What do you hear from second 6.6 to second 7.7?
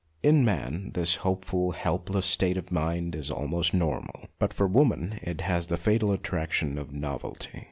of novelty.